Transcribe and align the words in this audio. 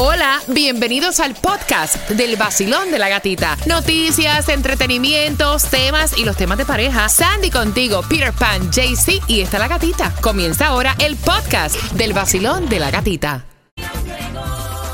Hola, 0.00 0.40
bienvenidos 0.46 1.18
al 1.18 1.34
podcast 1.34 2.08
del 2.10 2.36
vacilón 2.36 2.92
de 2.92 3.00
la 3.00 3.08
gatita. 3.08 3.58
Noticias, 3.66 4.48
entretenimientos, 4.48 5.64
temas 5.64 6.16
y 6.16 6.24
los 6.24 6.36
temas 6.36 6.56
de 6.56 6.64
pareja. 6.64 7.08
Sandy 7.08 7.50
contigo, 7.50 8.02
Peter 8.08 8.32
Pan, 8.32 8.70
JC 8.70 9.20
y 9.26 9.40
está 9.40 9.58
la 9.58 9.66
gatita. 9.66 10.14
Comienza 10.20 10.68
ahora 10.68 10.94
el 11.00 11.16
podcast 11.16 11.74
del 11.94 12.12
vacilón 12.12 12.68
de 12.68 12.78
la 12.78 12.92
gatita. 12.92 13.44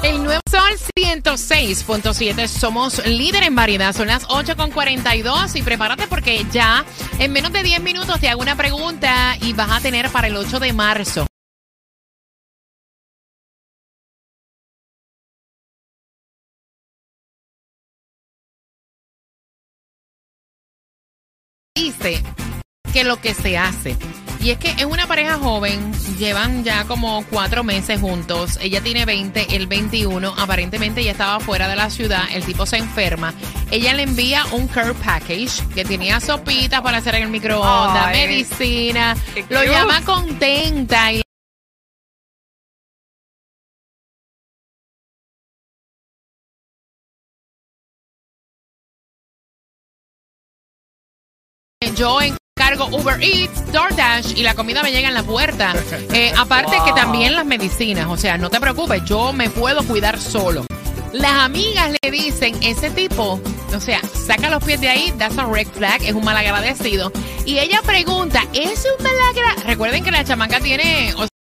El 0.03 0.25
nuevo 0.25 0.41
Sol 0.51 0.73
106.7. 0.99 2.49
Somos 2.49 3.07
líder 3.07 3.43
en 3.43 3.55
variedad. 3.55 3.95
Son 3.95 4.07
las 4.07 4.27
8.42 4.29 5.55
y 5.55 5.61
prepárate 5.61 6.07
porque 6.07 6.47
ya 6.51 6.83
en 7.19 7.31
menos 7.31 7.53
de 7.53 7.63
10 7.63 7.83
minutos 7.83 8.19
te 8.21 8.31
hago 8.31 8.41
una 8.41 8.57
pregunta 8.57 9.37
y 9.43 9.53
vas 9.53 9.71
a 9.71 9.81
tener 9.81 10.09
para 10.09 10.29
el 10.29 10.37
8 10.39 10.61
de 10.61 10.73
marzo. 10.73 11.27
Que 22.95 23.03
lo 23.03 23.21
que 23.21 23.35
se 23.35 23.59
hace. 23.59 23.97
Y 24.41 24.51
es 24.51 24.59
que 24.59 24.71
es 24.71 24.85
una 24.85 25.09
pareja 25.09 25.37
joven, 25.37 25.93
llevan 26.17 26.63
ya 26.63 26.85
como 26.85 27.25
cuatro 27.29 27.65
meses 27.65 28.01
juntos. 28.01 28.57
Ella 28.63 28.81
tiene 28.83 29.05
20, 29.05 29.57
él 29.57 29.67
21. 29.67 30.33
Aparentemente 30.39 31.01
ella 31.01 31.11
estaba 31.11 31.41
fuera 31.41 31.67
de 31.67 31.75
la 31.75 31.91
ciudad. 31.91 32.23
El 32.33 32.45
tipo 32.45 32.67
se 32.67 32.77
enferma. 32.77 33.35
Ella 33.73 33.95
le 33.95 34.05
envía 34.05 34.45
un 34.53 34.69
care 34.69 34.95
package 34.95 35.67
que 35.75 35.85
tenía 35.85 36.21
sopitas 36.21 36.83
para 36.83 36.99
hacer 36.99 37.17
en 37.17 37.25
el 37.25 37.31
microondas, 37.31 38.07
Ay, 38.07 38.29
medicina. 38.29 39.17
Lo 39.49 39.59
cute. 39.61 39.71
llama 39.71 40.01
contenta 40.05 41.13
y 41.13 41.23
yo 51.97 52.19
encargo 52.75 52.97
Uber 52.97 53.23
Eats, 53.23 53.73
DoorDash 53.73 54.37
y 54.37 54.43
la 54.43 54.55
comida 54.55 54.83
me 54.83 54.91
llega 54.91 55.09
en 55.09 55.15
la 55.15 55.23
puerta. 55.23 55.75
Eh, 56.15 56.33
aparte 56.37 56.77
que 56.85 56.93
también 56.93 57.35
las 57.35 57.45
medicinas, 57.45 58.07
o 58.09 58.17
sea, 58.17 58.39
no 58.39 58.49
te 58.49 58.61
preocupes, 58.61 59.03
yo 59.05 59.33
me 59.33 59.51
puedo 59.51 59.83
cuidar 59.85 60.21
solo. 60.21 60.65
Las 61.13 61.33
amigas 61.33 61.91
le 62.03 62.11
dicen, 62.11 62.55
ese 62.63 62.91
tipo, 62.91 63.41
o 63.75 63.81
sea, 63.81 64.01
saca 64.15 64.49
los 64.49 64.63
pies 64.63 64.81
de 64.81 64.89
ahí, 64.89 65.13
that's 65.19 65.37
a 65.39 65.45
red 65.45 65.67
flag, 65.67 66.03
es 66.05 66.13
un 66.13 66.25
malagradecido. 66.25 67.11
Y 67.47 67.59
ella 67.59 67.81
pregunta, 67.85 68.45
¿es 68.53 68.87
un 68.87 69.03
malagradecido? 69.03 69.67
Recuerden 69.67 70.05
que 70.05 70.11
la 70.13 70.25
chamaca 70.25 70.61
tiene... 70.61 71.13
o 71.17 71.34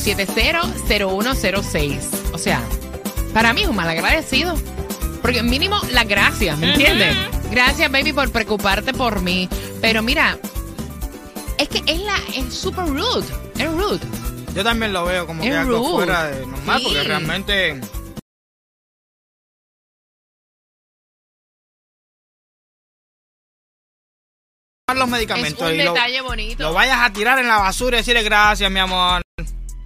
570-0106. 0.00 1.98
O 2.32 2.38
sea, 2.38 2.60
para 3.32 3.52
mí 3.52 3.62
es 3.62 3.68
un 3.68 3.76
malagradecido. 3.76 4.54
Porque 5.22 5.42
mínimo 5.42 5.80
las 5.90 6.06
gracias, 6.06 6.58
¿me 6.58 6.70
entiendes? 6.72 7.16
Gracias, 7.50 7.90
baby, 7.90 8.12
por 8.12 8.30
preocuparte 8.30 8.92
por 8.92 9.22
mí. 9.22 9.48
Pero 9.80 10.02
mira, 10.02 10.38
es 11.58 11.68
que 11.68 11.82
es 11.86 12.00
la 12.00 12.16
es 12.36 12.52
super 12.54 12.86
rude. 12.86 13.26
Es 13.58 13.70
rude. 13.72 14.00
Yo 14.54 14.62
también 14.62 14.92
lo 14.92 15.04
veo 15.06 15.26
como 15.26 15.42
Es 15.42 15.48
que 15.50 15.56
algo 15.56 15.78
rude. 15.78 15.90
fuera 16.04 16.24
de 16.24 16.46
normal, 16.46 16.78
Sí. 16.78 16.84
porque 16.84 17.02
realmente. 17.04 17.80
los 24.94 25.04
Es 25.06 25.10
medicamentos 25.10 25.60
un 25.68 25.74
y 25.74 25.82
lo, 25.82 25.94
bonito. 26.22 26.62
lo 26.62 26.72
vayas 26.72 26.98
a 27.00 27.12
tirar 27.12 27.38
en 27.40 27.48
la 27.48 27.58
basura 27.58 27.96
y 27.96 28.00
decirle 28.00 28.22
gracias, 28.22 28.70
mi 28.70 28.78
amor. 28.78 29.23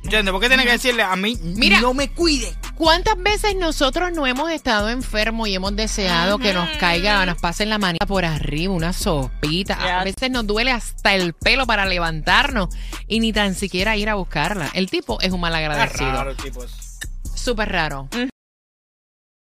¿Entiendes? 0.08 0.32
¿Por 0.32 0.40
qué 0.40 0.48
tienes 0.48 0.64
que 0.64 0.72
decirle 0.72 1.02
a 1.02 1.14
mí 1.16 1.38
Mira. 1.42 1.82
no 1.82 1.92
me 1.92 2.08
cuide? 2.08 2.56
¿Cuántas 2.76 3.22
veces 3.22 3.54
nosotros 3.56 4.10
no 4.10 4.26
hemos 4.26 4.50
estado 4.50 4.88
enfermos 4.88 5.48
y 5.48 5.54
hemos 5.54 5.76
deseado 5.76 6.38
que 6.38 6.54
nos 6.54 6.66
caiga, 6.78 7.26
nos 7.26 7.38
pasen 7.38 7.68
la 7.68 7.76
manita 7.76 8.06
por 8.06 8.24
arriba, 8.24 8.72
una 8.72 8.94
sopita? 8.94 10.00
A 10.00 10.04
veces 10.04 10.30
nos 10.30 10.46
duele 10.46 10.70
hasta 10.70 11.14
el 11.14 11.34
pelo 11.34 11.66
para 11.66 11.84
levantarnos 11.84 12.70
y 13.06 13.20
ni 13.20 13.34
tan 13.34 13.54
siquiera 13.54 13.98
ir 13.98 14.08
a 14.08 14.14
buscarla. 14.14 14.70
El 14.72 14.88
tipo 14.88 15.20
es 15.20 15.30
un 15.30 15.42
tipo 16.36 16.64
ese. 16.64 16.74
Súper 17.34 17.70
raro. 17.70 18.08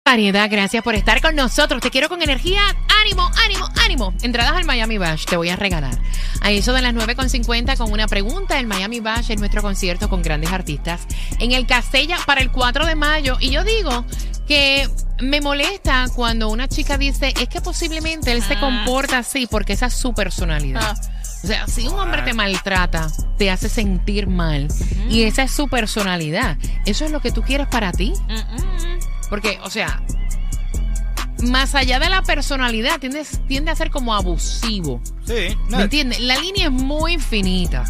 Variedad, 0.09 0.50
gracias 0.50 0.84
por 0.84 0.96
estar 0.96 1.22
con 1.22 1.36
nosotros. 1.36 1.84
Te 1.84 1.92
quiero 1.92 2.09
con 2.09 2.24
energía. 2.24 2.62
Ánimo, 3.00 3.30
ánimo, 3.46 3.70
ánimo. 3.86 4.14
Entradas 4.24 4.53
al 4.53 4.66
Miami 4.66 4.97
Bash 4.97 5.25
te 5.25 5.38
voy 5.38 5.50
a 5.50 5.56
regalar. 5.56 5.96
A 6.42 6.50
eso 6.50 6.74
de 6.74 6.81
las 6.81 6.96
9.50 6.96 7.78
con 7.78 7.92
una 7.92 8.08
pregunta. 8.08 8.58
El 8.58 8.66
Miami 8.66 9.02
Bash 9.02 9.30
es 9.30 9.38
nuestro 9.40 9.62
concierto 9.62 10.09
con 10.09 10.24
grandes 10.24 10.52
artistas 10.52 11.02
en 11.38 11.52
el 11.52 11.68
Castella 11.68 12.18
para 12.25 12.42
el 12.42 12.50
4 12.50 12.88
de 12.88 12.96
mayo. 12.96 13.38
Y 13.40 13.52
yo 13.52 13.64
digo 13.64 14.03
que 14.47 14.90
me 15.22 15.42
molesta 15.42 16.08
cuando 16.16 16.50
una 16.50 16.68
chica 16.68 16.97
dice 16.97 17.31
es 17.40 17.47
que 17.47 17.62
posiblemente 17.62 18.31
él 18.31 18.41
se 18.41 18.56
Ah. 18.56 18.59
comporta 18.62 19.20
así 19.20 19.46
porque 19.46 19.74
esa 19.74 19.86
es 19.86 19.94
su 19.94 20.16
personalidad. 20.16 20.81
Ah. 20.97 21.12
O 21.44 21.47
sea, 21.47 21.68
si 21.68 21.88
un 21.88 21.94
hombre 22.00 22.24
te 22.24 22.34
maltrata, 22.34 23.12
te 23.38 23.52
hace 23.52 23.70
sentir 23.70 24.26
mal 24.26 24.70
y 25.08 25.22
esa 25.22 25.44
es 25.44 25.52
su 25.52 25.68
personalidad, 25.70 26.58
¿eso 26.88 27.06
es 27.06 27.12
lo 27.12 27.22
que 27.22 27.31
tú 27.31 27.44
quieres 27.44 27.68
para 27.68 27.91
ti? 27.91 28.12
Porque, 29.29 29.59
o 29.63 29.69
sea, 29.69 30.01
más 31.44 31.73
allá 31.75 32.00
de 32.00 32.09
la 32.09 32.22
personalidad, 32.22 33.00
tiende, 33.00 33.25
tiende 33.47 33.72
a 33.72 33.75
ser 33.75 33.90
como 33.91 34.13
abusivo. 34.13 35.01
Sí, 35.25 35.56
no, 35.69 35.78
¿Me 35.78 35.84
entiendes? 35.84 36.19
La 36.19 36.38
línea 36.38 36.66
es 36.66 36.72
muy 36.72 37.17
finita. 37.17 37.85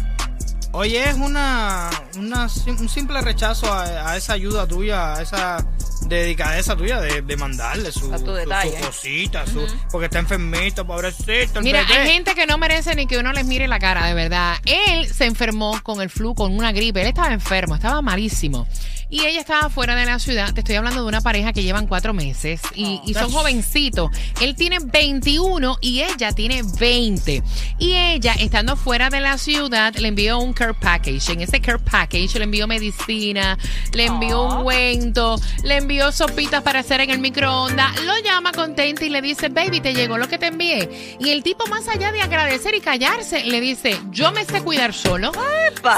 Oye, 0.72 1.02
es 1.10 1.16
una, 1.16 1.90
una 2.16 2.46
un 2.78 2.88
simple 2.88 3.20
rechazo 3.22 3.72
a, 3.72 4.12
a 4.12 4.16
esa 4.16 4.34
ayuda 4.34 4.68
tuya, 4.68 5.14
a 5.14 5.22
esa 5.22 5.66
dedicadeza 6.06 6.76
tuya 6.76 7.00
de, 7.00 7.22
de 7.22 7.36
mandarle 7.36 7.90
su, 7.90 8.02
su- 8.16 8.32
detalle. 8.32 8.78
su 8.78 8.86
cosita, 8.86 9.44
su- 9.48 9.66
porque 9.90 10.04
está 10.04 10.20
enfermito, 10.20 10.86
pobrecito. 10.86 11.58
el 11.58 11.64
Mira, 11.64 11.82
bebé. 11.82 11.94
hay 12.02 12.10
gente 12.12 12.36
que 12.36 12.46
no 12.46 12.56
merece 12.56 12.94
ni 12.94 13.08
que 13.08 13.18
uno 13.18 13.32
les 13.32 13.44
mire 13.46 13.66
la 13.66 13.80
cara, 13.80 14.06
de 14.06 14.14
verdad. 14.14 14.58
Él 14.64 15.08
se 15.12 15.24
enfermó 15.24 15.76
con 15.82 16.00
el 16.02 16.08
flu, 16.08 16.36
con 16.36 16.56
una 16.56 16.70
gripe. 16.70 17.00
Él 17.02 17.08
estaba 17.08 17.32
enfermo, 17.32 17.74
estaba 17.74 18.00
malísimo. 18.00 18.68
Y 19.10 19.24
ella 19.26 19.40
estaba 19.40 19.68
fuera 19.70 19.96
de 19.96 20.06
la 20.06 20.18
ciudad. 20.20 20.54
Te 20.54 20.60
estoy 20.60 20.76
hablando 20.76 21.02
de 21.02 21.08
una 21.08 21.20
pareja 21.20 21.52
que 21.52 21.62
llevan 21.64 21.86
cuatro 21.88 22.14
meses 22.14 22.60
y, 22.76 23.00
y 23.04 23.14
son 23.14 23.30
jovencitos. 23.32 24.08
Él 24.40 24.54
tiene 24.54 24.78
21 24.80 25.78
y 25.80 26.02
ella 26.02 26.32
tiene 26.32 26.62
20. 26.62 27.42
Y 27.78 27.92
ella, 27.94 28.34
estando 28.38 28.76
fuera 28.76 29.10
de 29.10 29.20
la 29.20 29.36
ciudad, 29.36 29.94
le 29.96 30.08
envió 30.08 30.38
un 30.38 30.52
care 30.52 30.74
package. 30.74 31.30
En 31.32 31.40
ese 31.40 31.60
care 31.60 31.78
package 31.80 32.38
le 32.38 32.44
envió 32.44 32.66
medicina, 32.68 33.58
le 33.92 34.06
envió 34.06 34.38
Aw. 34.44 34.58
ungüento, 34.60 35.40
le 35.64 35.76
envió 35.78 36.12
sopitas 36.12 36.62
para 36.62 36.78
hacer 36.80 37.00
en 37.00 37.10
el 37.10 37.18
microondas. 37.18 38.00
Lo 38.02 38.16
llama 38.22 38.52
contenta 38.52 39.04
y 39.04 39.08
le 39.08 39.20
dice, 39.22 39.48
baby, 39.48 39.80
te 39.80 39.92
llegó 39.92 40.18
lo 40.18 40.28
que 40.28 40.38
te 40.38 40.46
envié. 40.46 41.16
Y 41.18 41.30
el 41.30 41.42
tipo, 41.42 41.66
más 41.66 41.88
allá 41.88 42.12
de 42.12 42.22
agradecer 42.22 42.74
y 42.76 42.80
callarse, 42.80 43.44
le 43.44 43.60
dice, 43.60 43.98
yo 44.12 44.30
me 44.30 44.44
sé 44.44 44.62
cuidar 44.62 44.94
solo. 44.94 45.32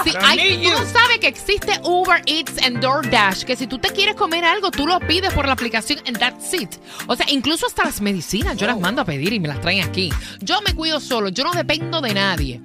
Sí, 0.04 0.12
hay- 0.22 0.62
tú 0.62 0.70
no 0.70 0.78
sabes 0.86 1.18
que 1.20 1.26
existe 1.28 1.78
Uber 1.84 2.22
Eats 2.26 2.56
and 2.62 2.80
DoorDash, 3.02 3.44
que 3.44 3.56
si 3.56 3.66
tú 3.66 3.78
te 3.78 3.90
quieres 3.90 4.14
comer 4.14 4.44
algo, 4.44 4.70
tú 4.70 4.86
lo 4.86 5.00
pides 5.00 5.32
por 5.32 5.46
la 5.46 5.52
aplicación 5.52 6.00
and 6.06 6.18
that's 6.18 6.52
it. 6.54 6.70
O 7.06 7.16
sea, 7.16 7.26
incluso 7.28 7.66
hasta 7.66 7.84
las 7.84 8.00
medicinas 8.00 8.56
yo 8.56 8.66
las 8.66 8.78
mando 8.78 9.02
a 9.02 9.04
pedir 9.04 9.32
y 9.32 9.40
me 9.40 9.48
las 9.48 9.60
traen 9.60 9.82
aquí. 9.82 10.10
Yo 10.40 10.60
me 10.62 10.74
cuido 10.74 11.00
solo, 11.00 11.28
yo 11.28 11.44
no 11.44 11.52
dependo 11.52 12.00
de 12.00 12.14
nadie. 12.14 12.60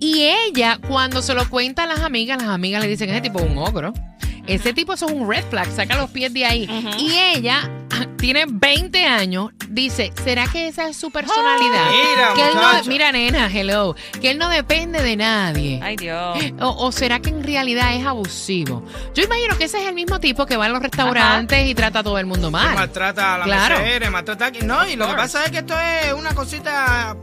Y 0.00 0.22
ella, 0.22 0.78
cuando 0.86 1.22
se 1.22 1.34
lo 1.34 1.48
cuenta 1.48 1.84
a 1.84 1.86
las 1.86 2.00
amigas, 2.00 2.40
las 2.40 2.50
amigas 2.50 2.82
le 2.82 2.88
dicen, 2.88 3.10
ese 3.10 3.20
tipo 3.20 3.40
es 3.40 3.50
un 3.50 3.58
ogro. 3.58 3.92
Ese 4.46 4.72
tipo 4.72 4.94
eso 4.94 5.06
es 5.06 5.12
un 5.12 5.28
red 5.28 5.44
flag, 5.50 5.70
saca 5.70 5.96
los 5.96 6.10
pies 6.10 6.32
de 6.32 6.44
ahí. 6.44 6.68
Y 6.98 7.12
ella 7.12 7.70
tiene 8.18 8.44
20 8.48 9.06
años, 9.06 9.50
dice, 9.68 10.12
¿será 10.24 10.46
que 10.46 10.68
esa 10.68 10.88
es 10.88 10.96
su 10.96 11.10
personalidad? 11.10 11.90
Mira, 11.90 12.34
que 12.34 12.42
él 12.48 12.54
no, 12.54 12.62
muchacha. 12.62 12.88
mira, 12.90 13.12
nena, 13.12 13.46
hello, 13.52 13.94
que 14.20 14.30
él 14.32 14.38
no 14.38 14.48
depende 14.48 15.02
de 15.02 15.16
nadie. 15.16 15.80
Ay, 15.82 15.96
Dios. 15.96 16.38
O, 16.60 16.86
o 16.86 16.92
será 16.92 17.20
que 17.20 17.30
en 17.30 17.42
realidad 17.44 17.94
es 17.94 18.04
abusivo? 18.04 18.84
Yo 19.14 19.22
imagino 19.24 19.56
que 19.56 19.64
ese 19.64 19.78
es 19.80 19.86
el 19.88 19.94
mismo 19.94 20.20
tipo 20.20 20.44
que 20.46 20.56
va 20.56 20.66
a 20.66 20.68
los 20.68 20.82
restaurantes 20.82 21.66
y 21.66 21.74
trata 21.74 22.00
a 22.00 22.02
todo 22.02 22.18
el 22.18 22.26
mundo 22.26 22.48
Que 22.48 22.52
mal. 22.52 22.74
maltrata 22.74 23.34
a 23.34 23.38
la 23.38 23.44
Claro. 23.44 23.78
mesera, 23.78 24.10
maltrata 24.10 24.46
a... 24.46 24.50
No, 24.50 24.86
y 24.88 24.96
lo 24.96 25.06
que 25.06 25.14
course. 25.14 25.16
pasa 25.16 25.44
es 25.44 25.50
que 25.50 25.58
esto 25.58 25.74
es 25.80 26.12
una 26.12 26.34
cosita 26.34 27.16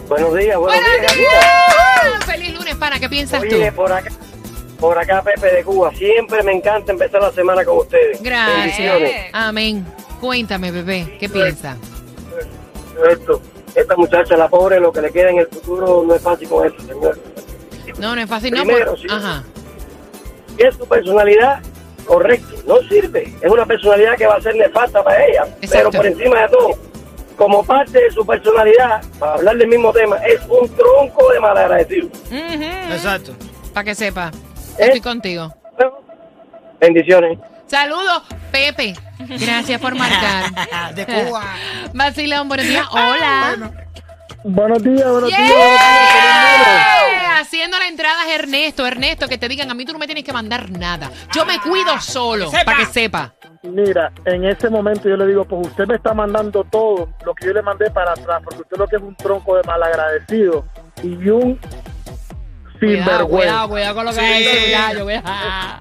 Buenos 0.08 0.34
días, 0.36 0.58
buenos, 0.58 0.78
Buenos 0.84 1.00
días. 1.00 1.16
días. 1.16 2.24
Feliz 2.26 2.52
lunes, 2.54 2.74
pana. 2.76 3.00
¿Qué 3.00 3.08
piensas 3.08 3.40
tú? 3.40 3.46
Oye, 3.56 3.72
por 3.72 3.90
acá, 3.90 4.10
por 4.78 4.98
acá 4.98 5.22
Pepe 5.22 5.50
de 5.54 5.64
Cuba. 5.64 5.90
Siempre 5.96 6.42
me 6.42 6.52
encanta 6.52 6.92
empezar 6.92 7.22
la 7.22 7.32
semana 7.32 7.64
con 7.64 7.78
ustedes. 7.78 8.22
Gracias. 8.22 9.30
Amén. 9.32 9.86
Cuéntame, 10.20 10.70
bebé. 10.72 11.16
¿Qué 11.18 11.30
piensas? 11.30 11.78
Esto, 13.10 13.40
esta 13.74 13.96
muchacha, 13.96 14.36
la 14.36 14.50
pobre, 14.50 14.78
lo 14.78 14.92
que 14.92 15.00
le 15.00 15.10
queda 15.10 15.30
en 15.30 15.38
el 15.38 15.46
futuro 15.46 16.04
no 16.06 16.14
es 16.14 16.20
fácil 16.20 16.50
con 16.50 16.66
eso, 16.66 16.76
señor. 16.86 17.18
No, 17.98 18.14
no 18.14 18.20
es 18.20 18.28
fácil. 18.28 18.52
No, 18.52 18.62
Primero, 18.64 18.90
por- 18.90 19.00
sí. 19.00 19.06
Ajá. 19.10 19.42
Es 20.58 20.76
su 20.76 20.86
personalidad, 20.86 21.60
correcto, 22.06 22.54
no 22.66 22.78
sirve. 22.88 23.34
Es 23.40 23.50
una 23.50 23.66
personalidad 23.66 24.16
que 24.16 24.26
va 24.26 24.36
a 24.36 24.40
ser 24.40 24.54
nefasta 24.56 25.02
para 25.02 25.24
ella. 25.24 25.46
Exacto. 25.60 25.90
Pero 25.90 26.02
por 26.02 26.06
encima 26.06 26.40
de 26.42 26.48
todo, 26.48 26.70
como 27.36 27.64
parte 27.64 28.02
de 28.02 28.10
su 28.10 28.24
personalidad, 28.24 29.02
para 29.18 29.34
hablar 29.34 29.56
del 29.56 29.68
mismo 29.68 29.92
tema, 29.92 30.16
es 30.18 30.40
un 30.48 30.68
tronco 30.76 31.32
de 31.32 31.40
malagradecido. 31.40 32.08
Exacto. 32.30 33.32
Para 33.72 33.84
que 33.84 33.94
sepa. 33.94 34.30
¿Eh? 34.78 34.84
Estoy 34.86 35.00
contigo. 35.00 35.54
Bendiciones. 36.80 37.38
Saludos, 37.66 38.22
Pepe. 38.50 38.94
Gracias 39.20 39.80
por 39.80 39.94
marcar. 39.94 40.94
De 40.94 41.06
Cuba. 41.06 41.42
Vacilón, 41.94 42.48
buenos 42.48 42.66
días. 42.66 42.86
Hola. 42.90 43.72
Buenos 44.44 44.82
días, 44.82 45.08
buenos 45.08 45.30
¡Yeah! 45.30 45.38
días. 45.38 47.21
Haciendo 47.52 47.78
la 47.78 47.86
entrada 47.86 48.24
es 48.26 48.38
Ernesto, 48.40 48.86
Ernesto, 48.86 49.28
que 49.28 49.36
te 49.36 49.46
digan, 49.46 49.70
a 49.70 49.74
mí 49.74 49.84
tú 49.84 49.92
no 49.92 49.98
me 49.98 50.06
tienes 50.06 50.24
que 50.24 50.32
mandar 50.32 50.70
nada. 50.70 51.10
Yo 51.34 51.44
me 51.44 51.60
cuido 51.60 52.00
solo, 52.00 52.50
para 52.64 52.78
que 52.78 52.86
sepa. 52.86 53.34
Mira, 53.62 54.10
en 54.24 54.46
ese 54.46 54.70
momento 54.70 55.06
yo 55.06 55.18
le 55.18 55.26
digo, 55.26 55.44
pues 55.44 55.66
usted 55.66 55.86
me 55.86 55.96
está 55.96 56.14
mandando 56.14 56.64
todo 56.64 57.10
lo 57.26 57.34
que 57.34 57.44
yo 57.48 57.52
le 57.52 57.60
mandé 57.60 57.90
para 57.90 58.12
atrás, 58.12 58.40
porque 58.42 58.62
usted 58.62 58.78
lo 58.78 58.86
que 58.88 58.96
es 58.96 59.02
un 59.02 59.14
tronco 59.16 59.54
de 59.54 59.64
malagradecido 59.64 60.64
y 61.02 61.28
un 61.28 61.58
Cuidado, 61.58 61.58
cuidado, 62.80 63.18
sinvergüenza. 63.28 63.68
cuidado 63.68 63.94
con 63.96 64.04
lo 64.06 64.10
que 64.12 64.16
Sí. 64.20 64.38
dice, 64.38 64.64
cuidado, 64.64 64.94
yo 64.98 65.04
voy 65.04 65.14
a- 65.22 65.80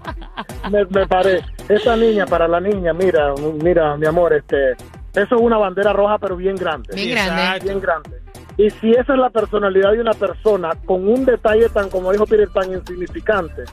Me, 0.70 0.86
me 0.90 1.08
paré. 1.08 1.42
Esa 1.70 1.96
niña, 1.96 2.26
para 2.26 2.50
la 2.50 2.60
niña, 2.60 2.92
mira, 2.92 3.34
mira, 3.64 3.96
mi 3.96 4.08
amor, 4.08 4.34
este, 4.34 4.72
eso 4.74 5.36
es 5.36 5.42
una 5.42 5.58
bandera 5.58 5.94
roja, 5.94 6.18
pero 6.18 6.36
bien 6.36 6.58
grande. 6.58 6.94
Bien 6.94 7.12
grande. 7.12 7.66
Bien 7.66 7.80
grande. 7.80 8.22
Y 8.58 8.70
si 8.70 8.92
esa 8.92 9.14
es 9.14 9.20
la 9.20 9.30
personalidad 9.30 9.94
de 9.94 10.02
una 10.02 10.14
persona 10.14 10.72
con 10.86 11.08
un 11.08 11.26
detalle 11.26 11.70
tan, 11.70 11.90
como 11.90 12.12
dijo 12.12 12.26
Peter, 12.26 12.50
tan 12.50 12.72
insignificante, 12.72 13.64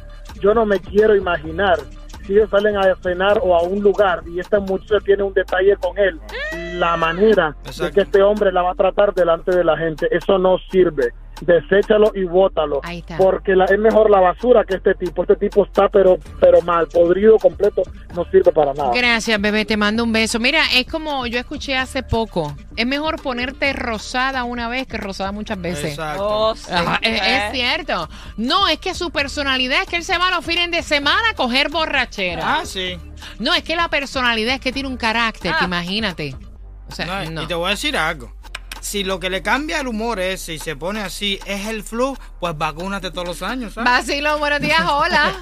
yo 0.40 0.54
no 0.54 0.64
me 0.64 0.78
quiero 0.80 1.16
imaginar 1.16 1.78
si 2.24 2.34
ellos 2.34 2.50
salen 2.50 2.76
a 2.76 2.94
cenar 2.96 3.40
o 3.42 3.56
a 3.56 3.62
un 3.62 3.80
lugar 3.80 4.22
y 4.26 4.38
esta 4.38 4.60
muchacha 4.60 5.02
tiene 5.02 5.22
un 5.22 5.32
detalle 5.32 5.76
con 5.76 5.96
él, 5.96 6.20
la 6.78 6.94
manera 6.98 7.56
de 7.80 7.90
que 7.90 8.02
este 8.02 8.22
hombre 8.22 8.52
la 8.52 8.60
va 8.62 8.72
a 8.72 8.74
tratar 8.74 9.14
delante 9.14 9.56
de 9.56 9.64
la 9.64 9.78
gente, 9.78 10.08
eso 10.10 10.38
no 10.38 10.58
sirve. 10.70 11.14
Deséchalo 11.40 12.10
y 12.14 12.24
bótalo. 12.24 12.80
Ahí 12.82 12.98
está. 12.98 13.16
Porque 13.16 13.54
la, 13.54 13.64
es 13.66 13.78
mejor 13.78 14.10
la 14.10 14.20
basura 14.20 14.64
que 14.64 14.76
este 14.76 14.94
tipo. 14.94 15.22
Este 15.22 15.36
tipo 15.36 15.64
está 15.64 15.88
pero, 15.88 16.18
pero 16.40 16.60
mal, 16.62 16.86
podrido 16.88 17.38
completo, 17.38 17.82
no 18.14 18.24
sirve 18.26 18.52
para 18.52 18.74
nada. 18.74 18.90
Gracias, 18.94 19.40
bebé, 19.40 19.64
te 19.64 19.76
mando 19.76 20.04
un 20.04 20.12
beso. 20.12 20.38
Mira, 20.38 20.62
es 20.74 20.86
como 20.86 21.26
yo 21.26 21.38
escuché 21.38 21.76
hace 21.76 22.02
poco. 22.02 22.56
Es 22.76 22.86
mejor 22.86 23.20
ponerte 23.22 23.72
rosada 23.72 24.44
una 24.44 24.68
vez 24.68 24.86
que 24.86 24.96
rosada 24.96 25.32
muchas 25.32 25.60
veces. 25.60 25.90
Exacto. 25.92 26.54
Ajá, 26.70 26.98
es, 27.02 27.20
es 27.22 27.52
cierto. 27.52 28.08
No, 28.36 28.68
es 28.68 28.78
que 28.78 28.94
su 28.94 29.10
personalidad 29.10 29.82
es 29.82 29.88
que 29.88 29.96
él 29.96 30.04
se 30.04 30.18
va 30.18 30.30
los 30.30 30.44
fines 30.44 30.70
de 30.70 30.82
semana 30.82 31.30
a 31.30 31.34
coger 31.34 31.68
borrachera. 31.70 32.58
Ah, 32.60 32.64
sí. 32.64 32.98
No, 33.38 33.54
es 33.54 33.62
que 33.62 33.76
la 33.76 33.88
personalidad 33.88 34.54
es 34.54 34.60
que 34.60 34.72
tiene 34.72 34.88
un 34.88 34.96
carácter, 34.96 35.54
que 35.58 35.64
imagínate. 35.64 36.36
O 36.88 36.94
sea, 36.94 37.24
No, 37.24 37.30
no. 37.30 37.42
Y 37.42 37.46
te 37.46 37.54
voy 37.54 37.66
a 37.66 37.70
decir 37.70 37.96
algo. 37.96 38.32
Si 38.80 39.04
lo 39.04 39.20
que 39.20 39.28
le 39.28 39.42
cambia 39.42 39.80
el 39.80 39.88
humor 39.88 40.18
es, 40.20 40.40
si 40.40 40.58
se 40.58 40.74
pone 40.76 41.00
así, 41.00 41.38
es 41.46 41.66
el 41.66 41.82
flu, 41.82 42.16
pues 42.40 42.56
vacúnate 42.56 43.10
todos 43.10 43.26
los 43.28 43.42
años, 43.42 43.74
¿sabes? 43.74 43.90
Vacilo, 43.90 44.38
buenos 44.38 44.60
días, 44.60 44.80
hola. 44.90 45.32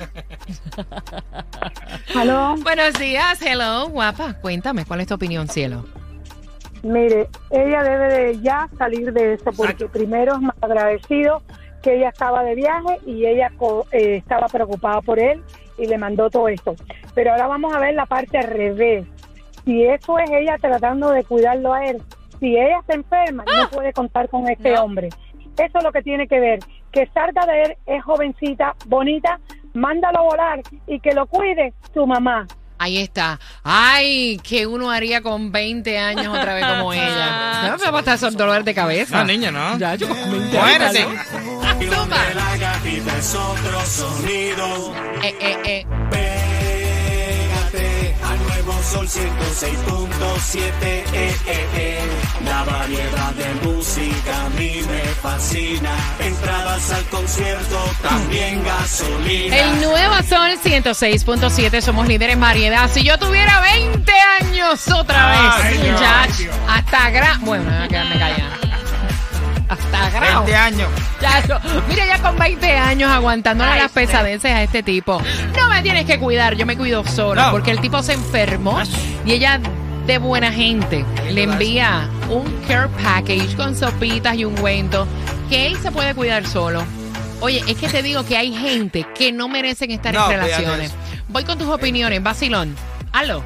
Aló, 2.16 2.54
buenos 2.62 2.94
días, 2.94 3.40
hello, 3.42 3.88
guapa. 3.88 4.34
Cuéntame, 4.40 4.84
¿cuál 4.84 5.00
es 5.00 5.06
tu 5.08 5.14
opinión, 5.14 5.48
cielo? 5.48 5.84
mire, 6.82 7.28
ella 7.50 7.82
debe 7.82 8.08
de 8.14 8.40
ya 8.42 8.68
salir 8.78 9.12
de 9.12 9.34
eso 9.34 9.44
porque 9.56 9.72
Exacto. 9.72 9.88
primero 9.92 10.34
es 10.36 10.40
más 10.40 10.54
agradecido 10.60 11.42
que 11.82 11.96
ella 11.96 12.10
estaba 12.10 12.44
de 12.44 12.54
viaje 12.54 13.00
y 13.04 13.26
ella 13.26 13.50
co- 13.56 13.86
eh, 13.90 14.16
estaba 14.18 14.46
preocupada 14.46 15.00
por 15.00 15.18
él 15.18 15.42
y 15.78 15.86
le 15.86 15.98
mandó 15.98 16.30
todo 16.30 16.46
esto. 16.48 16.76
Pero 17.14 17.32
ahora 17.32 17.48
vamos 17.48 17.74
a 17.74 17.80
ver 17.80 17.94
la 17.94 18.06
parte 18.06 18.38
al 18.38 18.44
revés. 18.46 19.04
Si 19.64 19.82
eso 19.84 20.16
es 20.20 20.30
ella 20.30 20.58
tratando 20.60 21.10
de 21.10 21.24
cuidarlo 21.24 21.74
a 21.74 21.86
él, 21.86 22.00
si 22.40 22.56
ella 22.56 22.80
se 22.86 22.94
enferma, 22.94 23.44
no 23.44 23.68
puede 23.70 23.92
contar 23.92 24.28
con 24.28 24.48
este 24.48 24.72
No. 24.74 24.84
hombre. 24.84 25.08
Eso 25.58 25.78
es 25.78 25.84
lo 25.84 25.90
que 25.92 26.02
tiene 26.02 26.28
que 26.28 26.38
ver. 26.38 26.58
Que 26.92 27.06
salga 27.14 27.46
de 27.46 27.62
él, 27.62 27.76
es 27.86 28.02
jovencita, 28.04 28.74
bonita, 28.86 29.38
mándalo 29.74 30.18
a 30.18 30.22
volar 30.22 30.60
y 30.86 31.00
que 31.00 31.12
lo 31.12 31.26
cuide 31.26 31.72
su 31.94 32.06
mamá. 32.06 32.46
Ahí 32.78 32.98
está. 32.98 33.40
Ay, 33.64 34.38
que 34.46 34.66
uno 34.66 34.90
haría 34.90 35.22
con 35.22 35.50
20 35.50 35.98
años 35.98 36.26
otra 36.28 36.54
vez 36.54 36.66
como 36.66 36.92
ella. 36.92 37.70
No 37.70 37.78
me 37.78 37.90
va 37.90 37.98
a 38.00 38.14
estar 38.14 38.32
dolor 38.32 38.64
de 38.64 38.74
cabeza. 38.74 39.16
No, 39.18 39.24
niña, 39.24 39.50
no. 39.50 39.78
Ya, 39.78 39.94
yo 39.94 40.08
con 40.08 40.18
20 40.30 40.58
Muérete. 40.58 41.02
años. 41.02 41.26
Zumba. 41.26 42.16
La 42.34 42.56
gatita 42.58 43.16
es 43.18 43.34
otro 43.34 43.80
sonido. 43.80 44.94
Eh, 45.22 45.34
eh, 45.40 45.56
eh. 45.64 45.86
Sol 48.96 49.06
106.7. 49.08 50.62
Eh, 50.82 51.04
eh, 51.12 51.66
eh. 51.76 51.98
La 52.46 52.64
variedad 52.64 53.34
de 53.34 53.68
música 53.68 54.46
a 54.46 54.48
mí 54.50 54.80
me 54.88 55.02
fascina. 55.20 55.90
Entradas 56.18 56.90
al 56.92 57.04
concierto, 57.04 57.78
también 58.00 58.64
gasolina. 58.64 59.54
El 59.54 59.82
nuevo 59.82 60.14
Sol 60.26 60.58
106.7, 60.64 61.82
somos 61.82 62.08
líderes 62.08 62.36
en 62.36 62.40
variedad. 62.40 62.90
Si 62.90 63.04
yo 63.04 63.18
tuviera 63.18 63.60
20 63.60 64.12
años 64.40 64.88
otra 64.90 65.30
vez, 65.30 65.78
muchacho, 65.78 66.50
hasta 66.66 67.10
gra... 67.10 67.38
Bueno, 67.42 67.64
me 67.64 67.76
voy 67.76 67.84
a 67.84 67.88
quedarme 67.88 68.18
callada. 68.18 68.65
Hasta 69.68 70.10
grado. 70.10 70.44
20 70.44 70.56
años. 70.56 70.88
Chacho, 71.20 71.58
mira, 71.88 72.06
ya 72.06 72.18
con 72.20 72.38
20 72.38 72.76
años 72.76 73.10
aguantándole 73.10 73.70
Ay, 73.72 73.80
las 73.80 73.92
pesadeces 73.92 74.50
a 74.50 74.62
este 74.62 74.82
tipo. 74.82 75.20
No 75.56 75.68
me 75.68 75.82
tienes 75.82 76.04
que 76.04 76.18
cuidar, 76.18 76.54
yo 76.54 76.66
me 76.66 76.76
cuido 76.76 77.04
sola. 77.06 77.46
No. 77.46 77.50
Porque 77.52 77.70
el 77.72 77.80
tipo 77.80 78.02
se 78.02 78.12
enfermó 78.12 78.80
y 79.24 79.32
ella, 79.32 79.60
de 80.06 80.18
buena 80.18 80.52
gente, 80.52 81.04
le 81.30 81.42
envía 81.44 82.08
un 82.28 82.44
care 82.68 82.88
package 83.02 83.56
con 83.56 83.74
sopitas 83.74 84.36
y 84.36 84.44
ungüento 84.44 85.06
que 85.48 85.66
él 85.66 85.76
se 85.82 85.90
puede 85.90 86.14
cuidar 86.14 86.46
solo. 86.46 86.84
Oye, 87.40 87.62
es 87.66 87.76
que 87.76 87.88
te 87.88 88.02
digo 88.02 88.24
que 88.24 88.36
hay 88.36 88.54
gente 88.54 89.06
que 89.14 89.32
no 89.32 89.48
merecen 89.48 89.90
estar 89.90 90.14
No, 90.14 90.30
en 90.30 90.40
relaciones. 90.40 90.92
Voy 91.28 91.44
con 91.44 91.58
tus 91.58 91.68
opiniones, 91.68 92.22
Basilón. 92.22 92.74
Aló. 93.12 93.42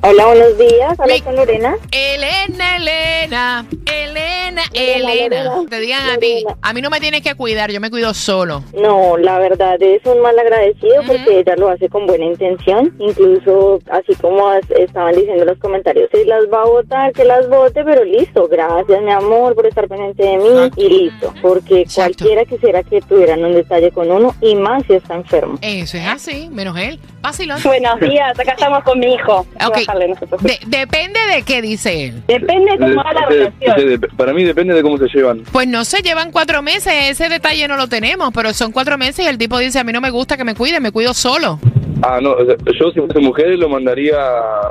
Hola, 0.00 0.26
buenos 0.26 0.56
días. 0.58 0.94
Hola, 0.98 1.14
Mi- 1.14 1.20
con 1.20 1.34
Lorena. 1.36 1.74
Elena, 1.90 2.76
Elena, 2.76 3.66
Elena, 3.86 4.62
Elena, 4.72 5.12
Elena. 5.12 5.52
Te 5.68 5.80
digan 5.80 6.10
a 6.10 6.18
ti, 6.18 6.44
a 6.62 6.72
mí 6.72 6.80
no 6.80 6.88
me 6.88 7.00
tienes 7.00 7.22
que 7.22 7.34
cuidar, 7.34 7.72
yo 7.72 7.80
me 7.80 7.90
cuido 7.90 8.14
solo. 8.14 8.62
No, 8.74 9.16
la 9.18 9.38
verdad 9.40 9.80
es 9.82 10.00
un 10.06 10.20
mal 10.20 10.38
agradecido 10.38 11.02
porque 11.06 11.40
ella 11.40 11.56
lo 11.56 11.68
hace 11.68 11.88
con 11.88 12.06
buena 12.06 12.26
intención. 12.26 12.94
Incluso, 13.00 13.80
así 13.90 14.14
como 14.20 14.52
estaban 14.52 15.16
diciendo 15.16 15.42
en 15.42 15.48
los 15.48 15.58
comentarios, 15.58 16.08
si 16.14 16.24
las 16.24 16.44
va 16.44 16.62
a 16.62 16.66
votar, 16.66 17.12
que 17.12 17.24
las 17.24 17.48
vote, 17.48 17.82
pero 17.84 18.04
listo. 18.04 18.46
Gracias, 18.48 19.02
mi 19.02 19.10
amor, 19.10 19.54
por 19.56 19.66
estar 19.66 19.88
pendiente 19.88 20.22
de 20.22 20.36
mí 20.38 20.46
Exacto. 20.48 20.80
y 20.80 20.88
listo. 20.88 21.34
Porque 21.42 21.80
Exacto. 21.80 22.18
cualquiera 22.24 22.44
quisiera 22.44 22.82
que 22.84 23.00
tuvieran 23.00 23.44
un 23.44 23.54
detalle 23.54 23.90
con 23.90 24.10
uno 24.12 24.34
y 24.40 24.54
más 24.54 24.84
si 24.86 24.94
está 24.94 25.16
enfermo. 25.16 25.58
Eso 25.60 25.96
es 25.96 26.06
así, 26.06 26.48
menos 26.52 26.76
él. 26.78 27.00
Basilón. 27.20 27.58
Buenos 27.64 27.98
días, 28.00 28.38
acá 28.38 28.52
estamos 28.52 28.82
con 28.84 28.98
mi 29.00 29.12
hijo. 29.14 29.40
Ok. 29.66 29.76
Bájale, 29.86 30.08
no 30.08 30.14
se 30.16 30.26
preocupe. 30.26 30.58
De- 30.66 30.78
depende 30.78 31.18
de 31.34 31.42
qué 31.42 31.60
dice 31.60 32.04
él. 32.06 32.22
Depende 32.28 32.72
de 32.72 32.78
cómo 32.78 32.94
va 33.02 33.12
la 33.12 33.26
De- 33.28 33.52
relación. 33.66 34.00
para 34.16 34.32
mí 34.32 34.44
depende 34.44 34.74
de 34.74 34.82
cómo 34.82 34.98
se 34.98 35.06
llevan. 35.08 35.42
Pues 35.52 35.66
no 35.66 35.84
se 35.84 36.00
llevan 36.02 36.30
cuatro 36.30 36.62
meses, 36.62 36.92
ese 37.10 37.28
detalle 37.28 37.66
no 37.68 37.76
lo 37.76 37.88
tenemos, 37.88 38.30
pero 38.32 38.52
son 38.54 38.70
cuatro 38.72 38.96
meses 38.98 39.24
y 39.24 39.28
el 39.28 39.36
tipo 39.38 39.58
dice, 39.58 39.78
a 39.80 39.84
mí 39.84 39.92
no 39.92 40.00
me 40.00 40.10
gusta 40.10 40.36
que 40.36 40.44
me 40.44 40.54
cuide, 40.54 40.78
me 40.80 40.92
cuido 40.92 41.12
solo. 41.12 41.58
Ah, 42.02 42.20
no, 42.22 42.30
o 42.34 42.46
sea, 42.46 42.54
yo 42.78 42.90
si 42.92 43.00
fuese 43.00 43.18
mujer 43.18 43.48
lo 43.58 43.68
mandaría, 43.68 44.16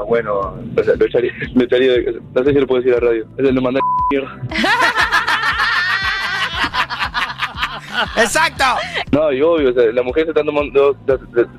bueno, 0.07 0.55
lo 0.75 1.05
echaría, 1.05 1.33
lo 1.53 1.63
echaría 1.65 1.91
de- 1.91 2.19
no 2.33 2.43
sé 2.43 2.53
si 2.53 2.59
lo 2.59 2.65
puedo 2.67 2.81
decir 2.81 2.95
a 2.97 3.03
la 3.03 3.09
radio, 3.11 3.25
Es 3.37 3.43
lo 3.53 3.61
mandaría 3.61 3.83
Exacto. 8.17 8.63
No, 9.11 9.31
y 9.31 9.41
obvio, 9.41 9.69
o 9.69 9.73
sea, 9.73 9.85
la 9.91 10.03
mujer 10.03 10.23
se 10.25 10.29
está 10.31 10.43
tomando, 10.43 10.95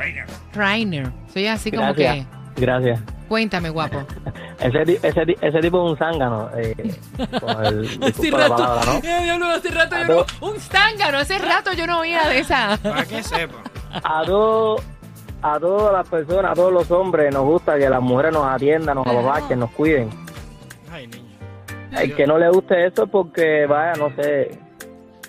Rainer. 0.52 1.10
Soy 1.32 1.46
así 1.46 1.70
como 1.70 1.92
Gracias. 1.94 2.26
Gracias. 2.56 3.00
que. 3.00 3.12
Cuéntame, 3.28 3.70
guapo. 3.70 4.02
Ese, 4.60 4.84
ti- 4.86 4.98
ese, 5.02 5.26
ti- 5.26 5.36
ese 5.42 5.60
tipo 5.60 5.84
es 5.84 5.92
un 5.92 5.98
zángano. 5.98 6.48
Eh, 6.56 6.98
con 7.40 7.66
el, 7.66 8.00
disculpa 8.00 8.38
la 8.38 8.48
palabra, 8.56 8.84
¿no? 8.86 9.00
Eh, 9.04 9.36
no, 9.38 9.50
hace 9.50 9.68
rato 9.70 9.96
yo 9.98 10.26
no- 10.40 10.48
Un 10.48 10.58
zángano, 10.60 11.18
hace 11.18 11.38
rato 11.38 11.72
yo 11.74 11.86
no 11.86 12.00
oía 12.00 12.26
de 12.28 12.38
esa. 12.38 12.78
Para 12.82 13.04
que 13.04 13.22
sepa. 13.22 13.56
A 14.02 14.22
todos 14.24 14.80
a 15.54 15.60
todas 15.60 15.92
las 15.92 16.08
personas, 16.08 16.52
a 16.52 16.54
todos 16.54 16.72
los 16.72 16.90
hombres 16.90 17.32
nos 17.32 17.44
gusta 17.44 17.78
que 17.78 17.88
las 17.88 18.00
mujeres 18.02 18.32
nos 18.32 18.44
atiendan, 18.46 18.96
nos 18.96 19.06
apapachen, 19.06 19.58
nos 19.58 19.70
cuiden. 19.72 20.10
Ay, 20.90 21.06
niño. 21.06 21.24
El 21.92 22.14
que 22.14 22.26
no 22.26 22.38
le 22.38 22.48
guste 22.50 22.86
eso 22.86 23.04
es 23.04 23.10
porque, 23.10 23.66
vaya, 23.66 23.92
no 23.94 24.10
sé, 24.16 24.58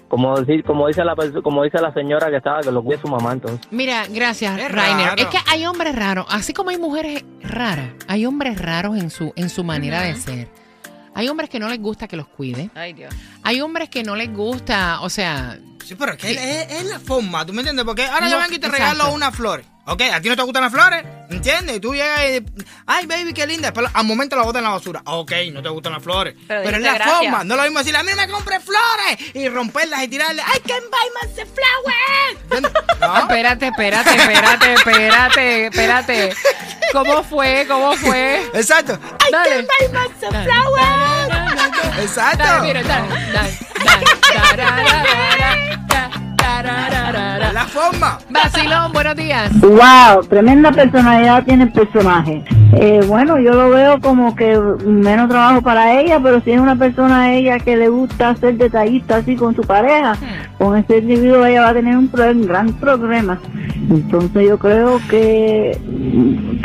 como 0.09 0.39
decir, 0.39 0.63
como 0.63 0.87
dice 0.87 1.03
la 1.03 1.15
como 1.43 1.63
dice 1.63 1.79
la 1.79 1.93
señora 1.93 2.29
que 2.29 2.37
estaba, 2.37 2.61
que 2.61 2.71
lo 2.71 2.83
cuide 2.83 2.99
su 2.99 3.07
mamá 3.07 3.33
entonces. 3.33 3.59
Mira, 3.71 4.05
gracias, 4.09 4.57
Es 4.59 4.71
Rainer. 4.71 5.07
raro. 5.09 5.21
Es 5.21 5.27
que 5.27 5.37
hay 5.47 5.65
hombres 5.65 5.95
raros, 5.95 6.25
así 6.29 6.53
como 6.53 6.69
hay 6.71 6.77
mujeres 6.77 7.23
raras, 7.41 7.89
hay 8.07 8.25
hombres 8.25 8.59
raros 8.61 8.97
en 8.97 9.09
su, 9.09 9.31
en 9.35 9.49
su 9.49 9.63
manera 9.63 10.01
de 10.01 10.15
ser. 10.15 10.47
Hay 11.13 11.29
hombres 11.29 11.49
que 11.49 11.59
no 11.59 11.67
les 11.67 11.81
gusta 11.81 12.07
que 12.07 12.15
los 12.15 12.27
cuide. 12.27 12.69
Ay, 12.75 12.93
Dios. 12.93 13.13
Hay 13.43 13.59
hombres 13.61 13.89
que 13.89 14.03
no 14.03 14.15
les 14.15 14.31
gusta, 14.33 15.01
o 15.01 15.09
sea, 15.09 15.57
Sí, 15.83 15.95
pero 15.95 16.11
es 16.11 16.17
que 16.17 16.31
es, 16.31 16.71
es 16.81 16.85
la 16.85 16.99
forma, 16.99 17.45
¿tú 17.45 17.53
me 17.53 17.59
entiendes? 17.61 17.85
Porque 17.85 18.03
ahora 18.05 18.25
No, 18.25 18.31
yo 18.33 18.37
vengo 18.39 18.53
y 18.55 18.59
te 18.59 18.67
exacto. 18.67 18.83
regalo 18.93 19.13
unas 19.15 19.33
flores. 19.35 19.65
Ok, 19.89 20.01
a 20.13 20.19
ti 20.19 20.27
no 20.27 20.35
te 20.35 20.41
gustan 20.43 20.63
las 20.63 20.71
flores, 20.73 21.05
¿entiendes? 21.29 21.77
Y 21.77 21.79
tú 21.79 21.93
llegas 21.93 22.19
y, 22.25 22.43
ay, 22.87 23.05
baby, 23.05 23.31
qué 23.33 23.47
linda. 23.47 23.71
Después 23.71 23.89
al 23.93 24.03
momento 24.05 24.35
la 24.35 24.43
botas 24.43 24.59
en 24.59 24.65
la 24.65 24.71
basura. 24.71 25.01
Ok, 25.05 25.31
no 25.53 25.61
te 25.63 25.69
gustan 25.69 25.93
las 25.93 26.03
flores. 26.03 26.35
Pero 26.45 26.61
Pero, 26.61 26.75
es 26.77 26.83
la 26.83 26.93
gracias. 26.95 27.17
forma, 27.19 27.43
no 27.45 27.55
lo 27.55 27.63
mismo 27.63 27.79
decirle, 27.79 27.99
a 27.99 28.03
mí 28.03 28.11
me 28.13 28.27
compré 28.27 28.59
flores 28.59 29.33
y 29.33 29.47
romperlas 29.47 30.03
y 30.03 30.09
tirarle, 30.09 30.41
I 30.41 30.59
can 30.67 30.81
buy 30.91 31.09
myself 31.29 31.49
flowers. 31.53 32.71
No, 32.99 33.17
espérate, 33.19 33.67
espérate, 33.67 34.09
espérate, 34.15 34.73
espérate, 34.73 35.65
espérate. 35.67 36.35
¿Cómo 36.91 37.23
fue? 37.23 37.65
¿Cómo 37.69 37.93
fue? 37.95 38.43
exacto. 38.53 38.99
I 39.27 39.31
Dale. 39.31 39.49
can 39.49 39.67
buy 39.67 39.87
myself 40.01 40.43
flowers. 40.43 42.01
Exacto. 42.01 42.43
Dale, 42.43 42.67
mira, 42.67 42.83
dale, 42.83 43.07
dale, 44.33 44.63
dale, 44.63 45.86
la 47.53 47.65
forma. 47.65 48.19
Vacilón, 48.29 48.93
buenos 48.93 49.15
días. 49.15 49.51
Wow, 49.59 50.23
tremenda 50.29 50.71
personalidad 50.71 51.43
tiene 51.43 51.65
el 51.65 51.71
personaje. 51.71 52.43
Eh, 52.73 53.01
bueno, 53.07 53.37
yo 53.39 53.51
lo 53.53 53.69
veo 53.69 53.99
como 53.99 54.35
que 54.35 54.57
menos 54.85 55.29
trabajo 55.29 55.61
para 55.61 55.99
ella, 55.99 56.19
pero 56.21 56.41
si 56.41 56.51
es 56.51 56.59
una 56.59 56.75
persona 56.75 57.21
a 57.23 57.33
ella 57.33 57.59
que 57.59 57.75
le 57.77 57.89
gusta 57.89 58.35
ser 58.35 58.55
detallista 58.57 59.17
así 59.17 59.35
con 59.35 59.55
su 59.55 59.61
pareja, 59.63 60.15
con 60.57 60.77
ese 60.77 60.97
individuo 60.99 61.45
ella 61.45 61.61
va 61.63 61.69
a 61.69 61.73
tener 61.73 61.97
un, 61.97 62.07
pro- 62.09 62.31
un 62.31 62.45
gran 62.47 62.73
problema. 62.73 63.39
Entonces 63.89 64.47
yo 64.47 64.57
creo 64.57 64.99
que 65.09 65.79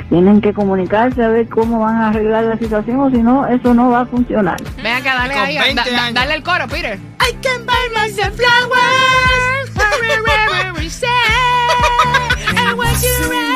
tienen 0.08 0.40
que 0.40 0.52
comunicarse 0.52 1.22
a 1.22 1.28
ver 1.28 1.48
cómo 1.48 1.80
van 1.80 1.96
a 1.96 2.08
arreglar 2.08 2.44
la 2.44 2.58
situación 2.58 3.00
o 3.00 3.10
si 3.10 3.18
no, 3.18 3.46
eso 3.46 3.72
no 3.74 3.90
va 3.90 4.00
a 4.02 4.06
funcionar. 4.06 4.60
Ven 4.82 4.86
acá, 4.94 5.14
dale 5.14 5.34
ahí, 5.34 5.58
20 5.58 5.74
da- 5.74 5.96
da- 5.96 6.02
años. 6.04 6.14
dale 6.14 6.34
el 6.34 6.42
coro, 6.42 6.66
Peter. 6.68 6.98
I 7.20 7.32
can 7.40 7.64
buy 7.64 7.74
myself 8.02 8.34
flowers. 8.36 9.61
you 13.02 13.30
around. 13.30 13.51